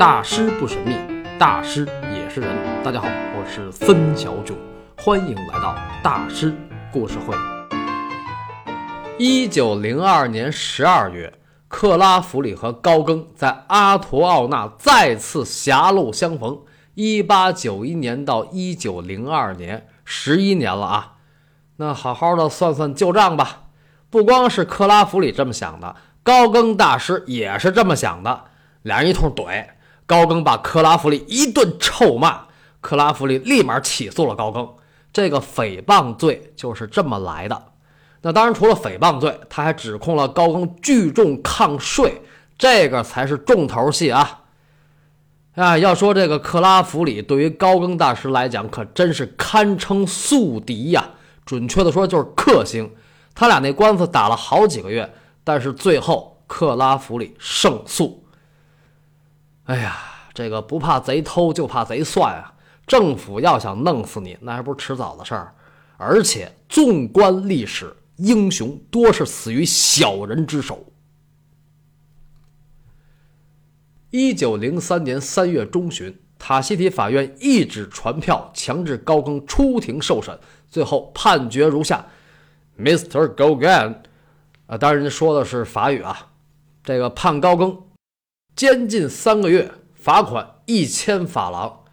[0.00, 0.96] 大师不神秘，
[1.38, 2.48] 大师也是人。
[2.82, 4.54] 大家好，我是孙小九，
[4.96, 6.56] 欢迎来到大师
[6.90, 7.36] 故事会。
[9.18, 11.34] 一九零二年十二月，
[11.68, 16.58] 克拉弗里和高更在阿图奥纳再次狭路相逢。
[16.94, 21.12] 一八九一年到一九零二年，十一年了啊！
[21.76, 23.64] 那好好的算算旧账吧。
[24.08, 28.44] 不光是克拉弗里这么想的，高更大师也是这么想的。
[28.80, 29.66] 俩人一通怼，
[30.10, 32.40] 高更把克拉弗里一顿臭骂，
[32.80, 34.68] 克拉弗里立马起诉了高更。
[35.12, 37.62] 这个诽谤罪就是这么来的。
[38.22, 42.20] 那当然，除了诽谤罪，他还指控了高更聚众抗税，
[42.58, 44.40] 这个才是重头戏啊！
[45.54, 51.08] 啊，要说这个克拉弗里对于高更大师来讲，可真是堪称宿敌呀。
[51.46, 52.92] 准确的说，就是克星。
[53.32, 55.08] 他俩那官司打了好几个月，
[55.44, 58.24] 但是最后克拉弗里胜诉。
[59.64, 59.96] 哎呀，
[60.32, 62.54] 这个不怕贼偷，就怕贼算啊！
[62.86, 65.54] 政府要想弄死你，那还不是迟早的事儿。
[65.96, 70.86] 而且纵观历史，英雄多是死于小人之手。
[74.10, 80.38] 一九零三年三月中旬，塔希提法院一纸传票，强制高更出庭受审。
[80.68, 82.06] 最后判决如下
[82.78, 83.34] ：Mr.
[83.34, 83.96] Gogan，
[84.66, 86.30] 啊，当然人家说的是法语啊，
[86.82, 87.82] 这个判高更。
[88.56, 91.84] 监禁三个月，罚款一千法郎。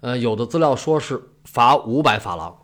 [0.00, 2.56] 呃，有的资料说是罚五百法郎。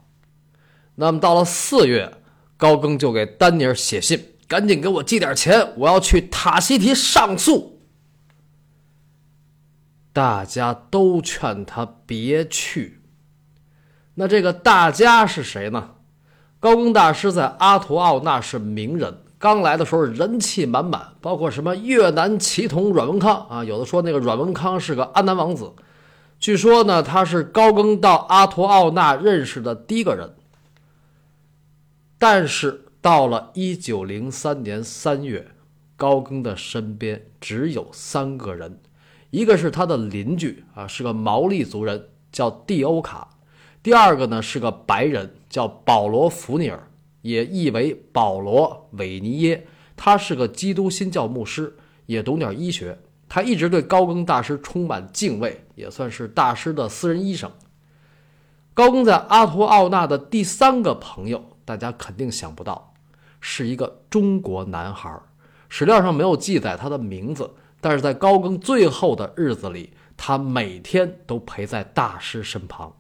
[0.95, 2.23] 那么到了四月，
[2.57, 7.81] 高更就给丹尼尔写信，赶紧给我寄点钱，我要去塔希提上诉。
[10.13, 13.03] 大家都劝他别去。
[14.15, 15.91] 那这个大家是谁呢？
[16.59, 19.23] 高更大师在阿图奥那是名人。
[19.39, 25.73] 刚来的时候人气满满，包括什么越南奇童阮文康啊，有的说那个阮文康是个安南王子，
[26.41, 30.35] 据说呢他是高更到阿图奥纳认识的第一个人。
[32.19, 35.53] 但是到了一九零三年三月，
[35.97, 38.81] 高更的身边只有三个人，
[39.31, 43.37] 一个是他的邻居啊，是个毛利族人，叫蒂欧卡；
[43.85, 46.91] 第二个呢是个白人，叫保罗·福尼尔。
[47.29, 49.67] 也译为保罗·韦尼耶，
[49.97, 52.99] 他是个基督新教牧师，也懂点医学。
[53.29, 57.53] 他一直对高更大师充满敬畏，也算是大师的私人医生。
[58.73, 62.95] 高更在阿图奥纳的第三个朋友，大家肯定想不到，
[63.41, 65.21] 是一个中国男孩。
[65.69, 67.51] 史料上没有记载他的名字，
[67.81, 72.97] 但是在高更最后的日子里，他每天都陪在大师身旁。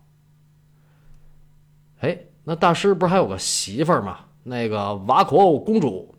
[2.01, 2.28] 哎。
[2.49, 4.21] 那大师不是还有个媳妇儿吗？
[4.45, 6.15] 那个瓦库欧公主。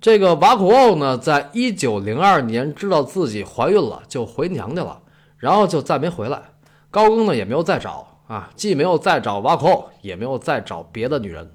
[0.00, 5.02] 这个瓦库欧呢，在一九零二年知道自己怀孕了，就回娘家了，
[5.36, 6.40] 然后就再没回来。
[6.92, 11.50] 高更呢，也没有再找啊，既没有再找瓦库欧，也没有再找别的女人。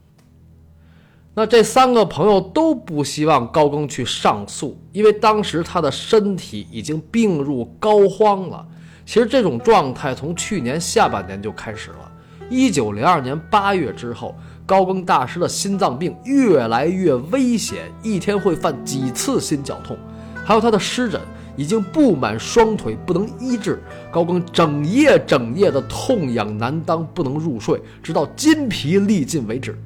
[1.33, 8.67] 那这三个朋友都不希望高更去上诉，因为当时他的身体已经病入膏肓了。
[9.05, 12.11] 其实这种状态从去年下半年就开始了。
[12.51, 14.35] 一九零二年八月之后，
[14.65, 19.97] 高更大师的心脏病越来越危险，一天会犯几次心绞痛，
[20.43, 21.21] 还有他的湿疹
[21.55, 23.81] 已经布满双腿，不能医治。
[24.11, 29.81] 高更整夜整夜的痛痒难当，不能入睡，直到筋疲力尽为止。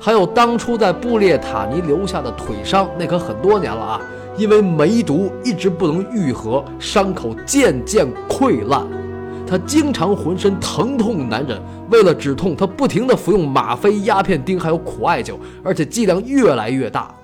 [0.00, 4.00] 还有当初在布列塔尼留下的腿伤，那可很多年了啊，
[4.38, 8.82] 因为梅毒一直不能愈合，伤口渐渐溃烂。
[9.52, 17.14] 他经常浑身疼痛难忍，为了止痛，他不停地服用吗啡、鸦片锭，还有苦艾酒，而且剂量越来越大。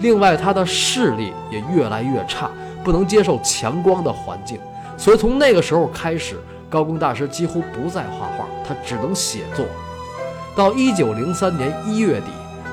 [0.00, 2.50] 另外，他的视力也越来越差，
[2.84, 4.58] 不能接受强光的环境。
[4.98, 9.64] 所以从那个时候开始，高更大师几乎不再画画，他只能写作。
[10.54, 12.26] 到一九零三年一月底，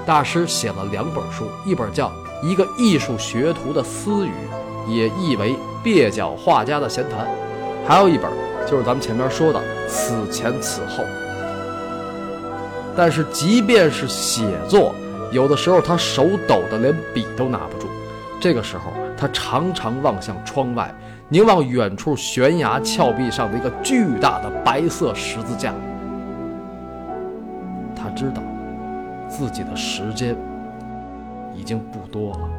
[0.05, 2.09] 大师写了两本书，一本叫
[2.45, 4.31] 《一个艺术学徒的私语》，
[4.91, 7.25] 也译为《蹩脚画家的闲谈》，
[7.87, 8.46] 还有一本。
[8.69, 11.03] 就是咱们前面说的此前此后，
[12.95, 14.93] 但是即便是写作，
[15.31, 17.87] 有的时候他手抖的连笔都拿不住。
[18.41, 20.93] 这个时候，他常常望向窗外，
[21.29, 25.73] 凝望远处悬崖峭壁上的一个巨大的白色十字架。
[27.95, 28.43] 他知道，
[29.27, 30.35] 自己的时间
[31.55, 32.49] 已经不多了。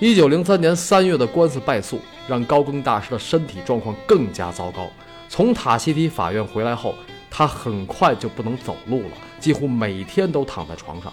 [0.00, 4.90] 一九零三年三月的官司败诉，让高更大师的身体状况更加糟糕。
[5.28, 6.96] 从塔希提法院回来后，
[7.30, 11.12] 他很快就不能走路了，几乎每天都躺在床上。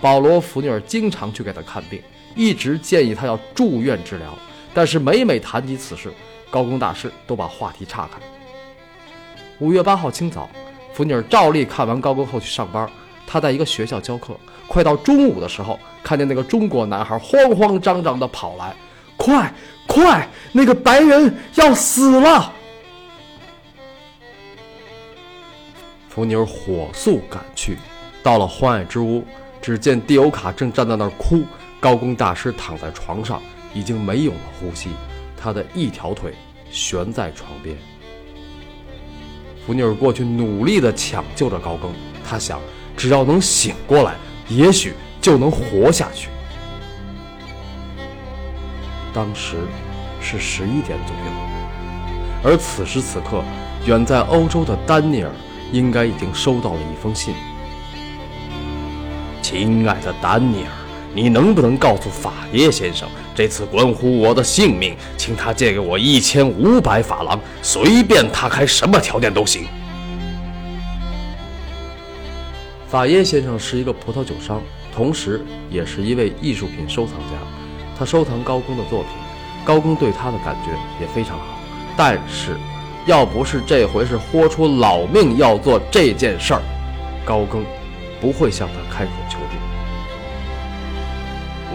[0.00, 2.02] 保罗·福尼尔经常去给他看病，
[2.34, 4.36] 一直建议他要住院治疗。
[4.74, 6.12] 但是每每谈及此事，
[6.50, 8.18] 高更大师都把话题岔开。
[9.60, 10.50] 五月八号清早，
[10.92, 12.88] 福尼尔照例看完高更后去上班。
[13.30, 14.34] 他在一个学校教课，
[14.66, 18.74] 快到中午的时候，看见那个中国男孩慌慌张张地跑来
[19.18, 19.52] ：“快
[19.86, 22.50] 快，那个白人要死了！”
[26.08, 27.76] 福尼尔火速赶去，
[28.22, 29.22] 到了欢爱之屋，
[29.60, 31.44] 只见蒂欧卡正站在那儿哭，
[31.78, 33.42] 高更大师躺在床上，
[33.74, 34.88] 已经没有了呼吸，
[35.36, 36.32] 他的一条腿
[36.70, 37.76] 悬在床边。
[39.66, 41.92] 福尼尔过去努力地抢救着高更，
[42.26, 42.58] 他想。
[42.98, 44.16] 只要能醒过来，
[44.48, 46.28] 也许就能活下去。
[49.14, 49.56] 当时
[50.20, 51.32] 是十一点左右，
[52.42, 53.42] 而此时此刻，
[53.86, 55.30] 远在欧洲的丹尼尔
[55.72, 57.34] 应该已经收到了一封信。
[59.40, 60.70] 亲爱的丹尼尔，
[61.14, 69.66] 你能不能告诉法耶先生，这次关乎我的性命，请他借给我一千五百法郎，随便他开什么条件都行。
[72.88, 74.62] 法耶先生是一个葡萄酒商，
[74.94, 77.36] 同时也是一位艺术品收藏家。
[77.98, 79.10] 他收藏高更的作品，
[79.62, 81.44] 高更对他的感觉也非常好。
[81.98, 82.56] 但是，
[83.04, 86.62] 要不是这回是豁出老命要做这件事儿，
[87.26, 87.62] 高更
[88.22, 89.56] 不会向他开口求助。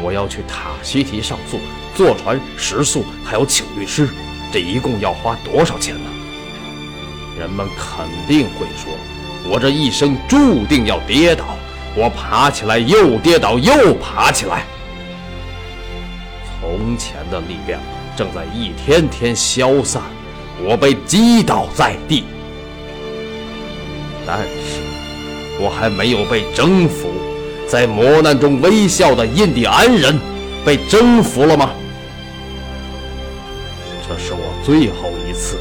[0.02, 1.60] 我要去塔西提上诉，
[1.94, 4.10] 坐船、食宿，还有请律师，
[4.52, 6.10] 这一共要花多少钱呢？
[7.40, 8.92] 人们肯定会说。
[9.50, 11.58] 我这一生注定要跌倒，
[11.96, 14.66] 我爬起来又跌倒又爬起来。
[16.62, 17.82] 从前的力量
[18.16, 20.02] 正在一天天消散，
[20.66, 22.24] 我被击倒在地。
[24.26, 24.80] 但是，
[25.60, 27.10] 我还没有被征服。
[27.68, 30.20] 在磨难中微笑的印第安人，
[30.64, 31.72] 被征服了吗？
[34.08, 35.58] 这是我最后一次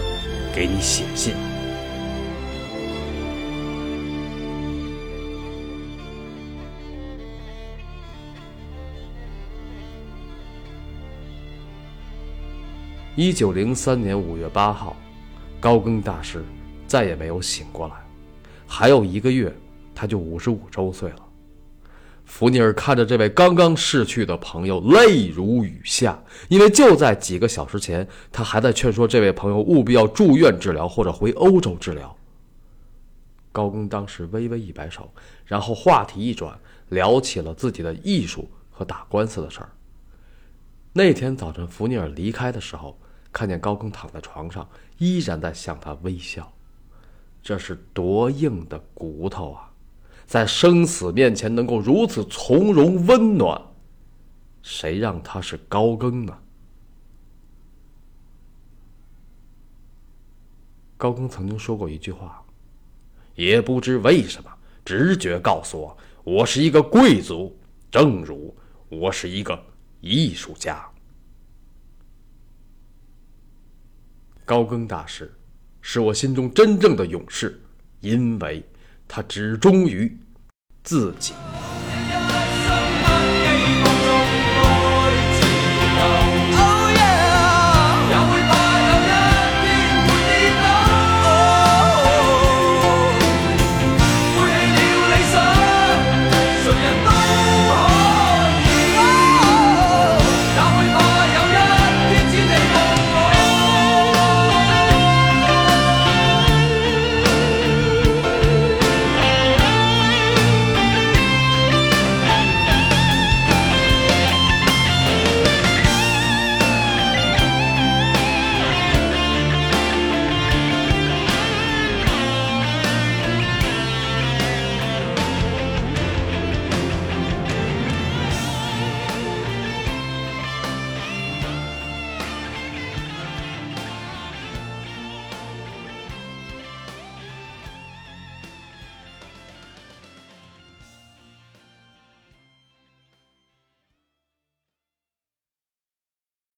[0.54, 1.34] 给你写信。
[13.14, 14.96] 一九零三年五月八号，
[15.60, 16.42] 高更大师
[16.86, 17.94] 再也没有醒过来。
[18.66, 19.54] 还有一个月，
[19.94, 21.16] 他就五十五周岁了。
[22.24, 26.18] 福尼尔看着这位刚刚逝去的朋友，泪如雨下。
[26.48, 32.16] 因为就在几个小时前，他还在劝说这位朋友务必要住院治疗或者回欧洲治疗。
[33.52, 35.12] 高更当时微微一摆手，
[35.44, 39.68] 然后话题一转，聊起了自己的艺术和打官司的事儿。
[40.94, 42.98] 那天早晨，福尼尔离开的时候，
[43.32, 44.68] 看见高更躺在床上，
[44.98, 46.52] 依然在向他微笑。
[47.42, 49.72] 这是多硬的骨头啊，
[50.26, 53.60] 在生死面前能够如此从容温暖，
[54.62, 56.38] 谁让他是高更呢？
[60.98, 62.44] 高更曾经说过一句话，
[63.34, 64.50] 也不知为什么，
[64.84, 67.58] 直觉告诉我，我是一个贵族，
[67.90, 68.54] 正如
[68.90, 69.71] 我是一个。
[70.02, 70.84] 艺术家
[74.44, 75.32] 高更大师，
[75.80, 77.62] 是我心中真正的勇士，
[78.00, 78.62] 因为
[79.06, 80.18] 他只忠于
[80.82, 81.32] 自己。